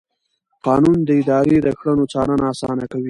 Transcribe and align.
قانون 0.65 0.97
د 1.07 1.09
ادارې 1.21 1.57
د 1.65 1.67
کړنو 1.79 2.05
څارنه 2.13 2.45
اسانه 2.53 2.85
کوي. 2.91 2.99